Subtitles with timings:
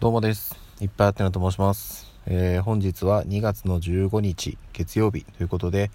[0.00, 0.56] どうもです。
[0.80, 2.10] いっぱいあってなと申します。
[2.24, 5.90] えー、本日は2月の15日月曜日ということで、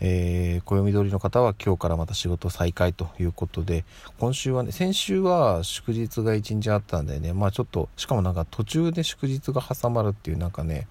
[0.00, 3.84] えー、暦通りの方は今日からまた仕事再開ということで、
[4.18, 10.88] 今週はね、先週は祝日が1日あったんでね、まあちょっと、しかもなんか途中で祝日が挟まるっていうなんかね、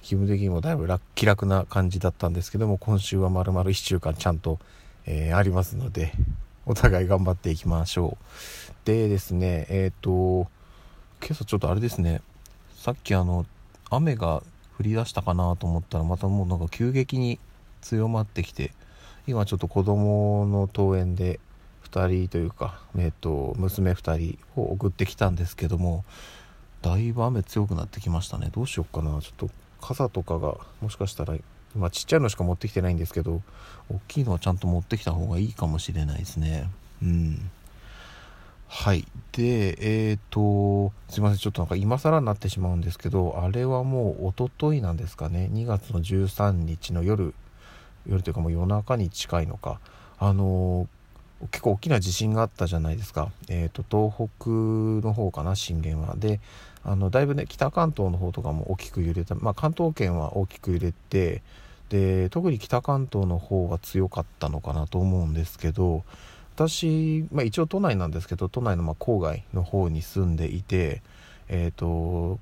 [0.00, 4.58] 気分的にもだいぶ気楽な感じだったんですけども、今週は丸々1週間ちゃんと、
[5.04, 6.14] えー、ありますので、
[6.64, 8.86] お互い頑張っていきましょう。
[8.86, 10.48] でですね、えっ、と、
[11.24, 12.20] 今朝ちょっとあれですね。
[12.74, 13.46] さっきあの
[13.90, 14.42] 雨が
[14.76, 17.38] 降り出したかなと思ったらまたもうなんか急激に
[17.80, 18.72] 強まってきて
[19.28, 21.38] 今ちょっと子供の登園で
[21.88, 26.04] 2人というか、えっと、娘2人を送ってきたんですけども
[26.80, 28.50] だいぶ雨強くなってきましたね。
[28.52, 29.20] どうしようかな。
[29.20, 31.36] ちょっと傘とかがもしかしたら
[31.76, 33.42] 今ちっちゃいのしか持ってきてないんですけど
[33.88, 36.68] 大きいのはちゃんと持ってきた方がいいかもしれないですね。
[37.00, 37.50] うん。
[38.74, 39.04] はい。
[39.32, 39.76] で、
[40.10, 47.34] えっ、ー、と、すいません、ちょっとなんか今更になってしまうんですけど、あれはもうおとといなんですかね、2月の13日の夜、
[48.06, 49.78] 夜というかもう夜中に近いのか、
[50.18, 50.88] あの
[51.50, 53.30] 結構大きな地震があったじゃないですか。
[53.50, 54.48] えっ、ー、と、東北
[55.06, 56.16] の方かな、震源は。
[56.16, 56.40] で、
[56.82, 61.42] あの、だいぶね、北関東の方とかも大きく揺れた、まあ、関東圏は大きく揺れて、
[61.90, 66.04] で、特に北関東の方が強かったのかなと思うんですけど、
[66.54, 71.02] 私、まあ、一応都内なんですけど都内のま郊外の方に住んでいて、
[71.48, 72.38] えーと、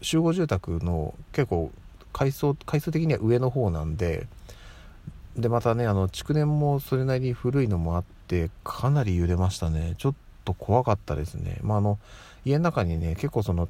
[0.00, 1.70] 集合住宅の結構
[2.12, 4.26] 階層階数的には上の方なんで
[5.36, 9.94] でまたねあの築年もそれなりに古いのもあってかなり揺れましたね。
[9.98, 11.98] ちょっと怖かったですね、まあ、あの
[12.44, 13.68] 家の中にね結構その、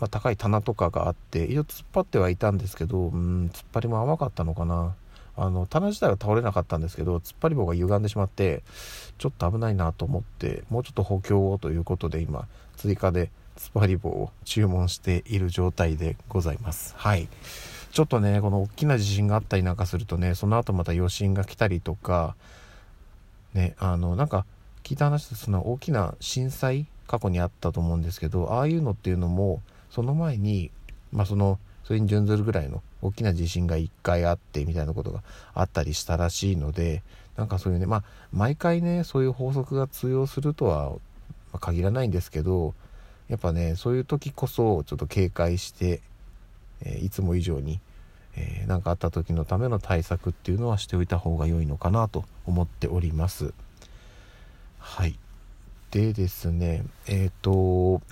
[0.00, 4.94] まあ、高い棚とかがあって一応突っ張ってはいたんですけどうん突っ張りも甘かったのかな。
[5.38, 8.62] あの棚自体は倒れなかったんですけど突っ張り棒が歪んでしまって
[9.18, 16.94] ちょっと危ないなと思ってもうちょっと補強をということで今追加で突っ張り棒を注文している状態でございます。
[16.96, 17.28] はい。
[17.90, 22.36] ちょっとねこの大きな地震があったりなんかするとねその後また余震が来たりとか
[23.54, 24.44] ねあのなんか
[24.84, 30.70] 聞いた話でその大きな震災過去にあったと思うんですけどああいうのっていうのもその前に
[31.12, 35.22] まあそのそれに準ずるぐらいの大きな地震が1回あってみたいなことが
[35.54, 37.02] あったりしたらしいので
[37.36, 40.92] なんかそういうねまあ毎回ねそういう法則が通用するとは
[41.60, 42.74] 限らないんですけど
[43.28, 46.00] やっぱねそういう時こそちょっと警戒して、
[46.82, 47.80] え、いつも以上に
[48.40, 53.52] えー、かあった時のための対策っていうのはしておいた方が良いのかなと思っております。
[54.78, 55.18] はい。
[55.90, 58.02] でですねえっ、ー、と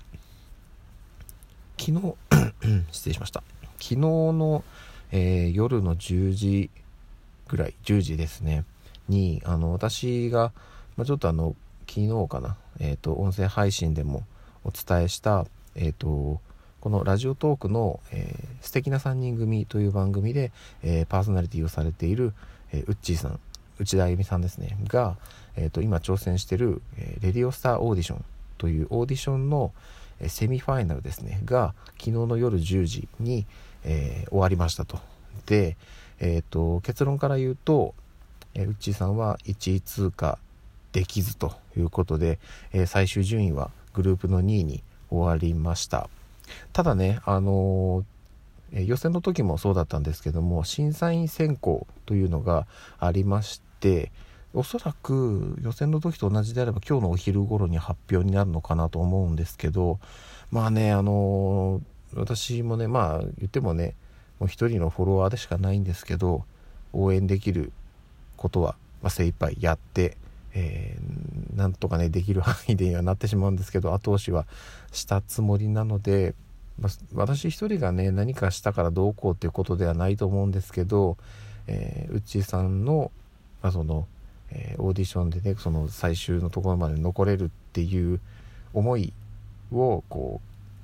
[1.78, 2.14] 昨日
[2.90, 3.42] 失礼しました。
[3.78, 4.64] 昨日の、
[5.12, 6.70] えー、夜の10時
[7.48, 8.64] ぐらい10時ですね。
[9.08, 10.52] にあの私が、
[11.04, 11.54] ちょっとあの
[11.88, 14.24] 昨日かな、えーと、音声配信でも
[14.64, 16.40] お伝えした、えーと、
[16.80, 22.32] このラジオトークの、えー、素敵な3人組という番組で、えー、パーソナリティをされている、
[22.72, 23.38] えー、ウッチーさん
[23.78, 24.76] 内田あゆみさんですね。
[24.88, 25.16] が、
[25.54, 28.24] えーと、今挑戦してる、えレディオスターオーディション
[28.58, 29.72] というオーディションの、
[30.28, 33.46] セミファイナルですねが昨日の夜10時に、
[33.84, 34.98] えー、終わりましたと。
[35.46, 35.76] で、
[36.18, 37.94] えーと、結論から言うと、
[38.54, 40.38] えー、ウッチーさんは1位通過
[40.92, 42.38] できずということで、
[42.72, 46.08] えー、最終順位はグループの2位に終わりました
[46.72, 52.66] ただね、あのー、予選の時もそうだったんですけども審査員選考というのが
[52.98, 54.10] ありまして
[54.56, 59.98] おそらく予選の時と同じであれば今日のお昼頃に発表になるのかなと思うんですけど
[60.50, 61.82] まあねあの
[62.14, 63.94] 私もねまあ言ってもね
[64.38, 66.44] もう一人のフォロワーでしかないんですけど
[66.94, 67.70] 応援できる
[68.38, 70.16] ことは、まあ、精一杯やって、
[70.54, 74.46] えー、なんとかねできる範囲でにはなってしまうんですけど後押しは
[74.90, 76.34] したつもりなので、
[76.80, 81.18] まあ、私一人がね何かしたからどうこうっていうことではないと思うんですけど、
[81.66, 83.10] えー、うちさんの,、
[83.62, 84.06] まあ、その、
[84.50, 88.20] えー、オーディションでねその最終のところまで残れるっていう
[88.72, 89.12] 思い
[89.72, 90.40] をこ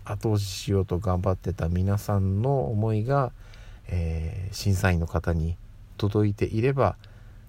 [0.07, 3.33] う後押ししようと頑張ってた皆さんの思いが、
[3.89, 5.57] えー、審査員の方に
[5.97, 6.97] 届いていれば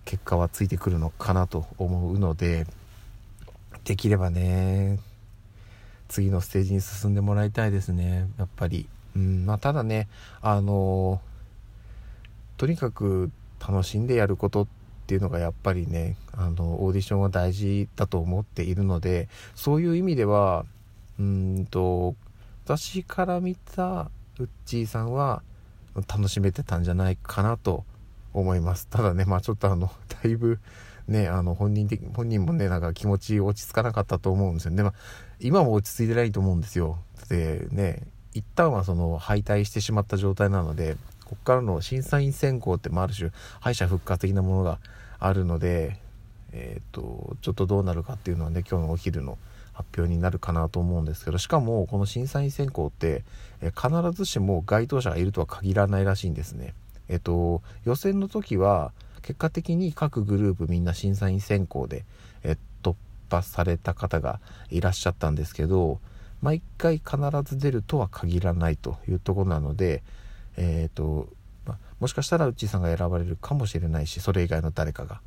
[0.06, 2.68] 結果はついてくるのかなと思うので
[3.86, 5.00] できればね
[6.10, 8.28] 次のステージに進んでもらいたいですね。
[8.38, 8.88] やっぱり。
[9.16, 10.08] うんまあただね
[10.42, 11.22] あの
[12.58, 14.68] とにかく楽しんでやること
[15.13, 20.65] ていうのがやっぱりねあのオーディションは大事だと思っているのでそういう意味では
[21.19, 22.15] うんと
[22.65, 25.44] 私から見たウッチーさんは
[26.07, 27.86] 楽しめてたんじゃないかなと
[28.33, 28.88] 思います。
[28.88, 29.92] ただねまあちょっとあの
[30.24, 30.60] だいぶ
[31.07, 34.94] ね、あの本人的本人もねなんか気持ち落ち着かなかったと思うんですよね、まあ、
[35.42, 36.98] 今も落ち着いてないと思うんですよ。
[37.27, 40.95] でね一旦はその敗退してしまった状態なので
[41.34, 44.80] ここからの審査員選考って、まあ、る種敗者復活的なものが
[45.20, 45.98] あるので、
[46.52, 49.38] えーと、ちょっとどうなるかっていうのはね今日のお昼の
[49.74, 53.24] 発表になるかなと思うんですけどしかもこの審査員選考って、
[53.62, 56.76] え必ずしも該当者がいるとは限らないらしいんですね。
[57.10, 58.92] えっ、と予選の時は
[59.24, 62.06] 結果的に各グループみんな審査員選考で、
[62.44, 62.96] え突
[63.32, 64.40] 破された方が
[64.70, 66.00] いらっしゃったんですけど
[66.44, 70.04] 毎回必ず出るとは限らないというところなので、
[70.58, 71.30] えーと
[71.66, 75.22] まもしかしたらウッチーさんが選ばれるかもしれないしそれ以外の誰かが。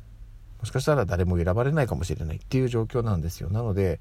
[0.59, 3.49] もしかしたら誰も選ばれないかもしれないっていう状況なんですよ。
[3.49, 3.99] なので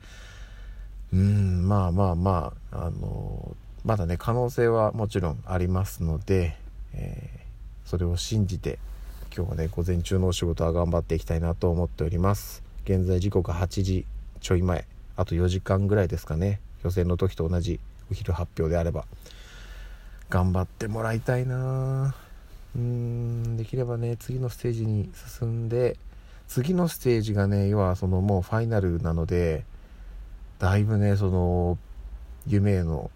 [1.13, 6.57] うんまあまあまああのまだね可能性はもちろんありますので、
[6.95, 8.79] えー、それを信じて
[9.35, 12.63] 今日はね午前中のお仕事は頑張っていきたいなと思っております。
[12.85, 14.07] 現在時刻8時
[14.41, 14.87] ちょい前。
[15.17, 16.61] あと4時間ぐらいですかね。
[16.85, 17.81] 予選の時と同じ
[18.11, 19.07] お昼発表であれば。
[20.29, 22.15] 頑張ってもらいたいな。
[22.75, 25.97] うーんできればね次のステージに進んで
[26.49, 29.65] 次のステージがね要はそのもうファイナルなので
[30.59, 31.79] だいぶねその
[32.47, 33.11] 夢への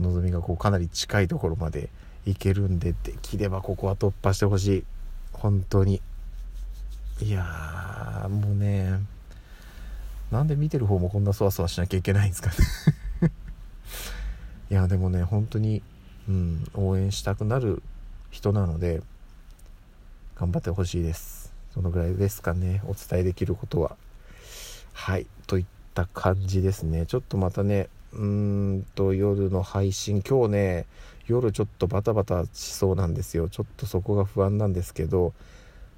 [0.00, 1.88] 望みがこうかなり近いところまで
[2.26, 4.84] いけるんでできればここは突破してほしい。
[5.32, 6.00] 本当に。
[7.20, 8.98] いやーもうね
[10.32, 12.56] なんで見てる方もこんなそわそわしなきゃいけないんですかね。
[14.70, 15.82] いやでもね本当に
[16.28, 17.82] うん応援したくなる
[18.30, 19.02] 人なので
[20.36, 21.52] 頑張ってほしいです。
[21.72, 22.82] そのぐらいですかね。
[22.86, 23.96] お伝えできることは。
[24.92, 25.26] はい。
[25.46, 27.06] といった感じですね。
[27.06, 28.22] ちょっとまたねうー
[28.78, 30.22] んと夜の配信。
[30.22, 30.86] 今日ね
[31.26, 33.48] 夜ちょっとバタバタしそうなんですよ。
[33.48, 35.32] ちょっとそこが不安なんですけど、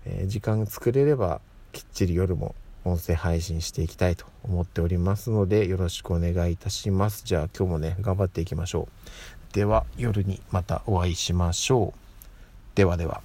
[0.04, 1.40] えー、時間作れれば
[1.72, 7.22] きっちり夜も音声配信していきたいと思っておりますのでよろしくお願いいたします。
[7.24, 9.35] じゃあ今日もね頑張っていきましょう。
[9.56, 12.26] では夜にまたお会いしましょう。
[12.74, 13.22] ではでは。